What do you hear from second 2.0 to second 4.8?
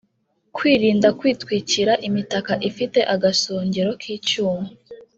imitaka ifite agasongero kicyuma